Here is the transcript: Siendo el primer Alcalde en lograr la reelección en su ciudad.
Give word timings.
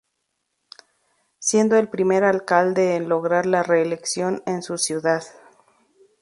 Siendo 1.37 1.77
el 1.77 1.87
primer 1.87 2.23
Alcalde 2.23 2.95
en 2.95 3.07
lograr 3.07 3.45
la 3.45 3.61
reelección 3.61 4.41
en 4.47 4.63
su 4.63 4.79
ciudad. 4.79 5.23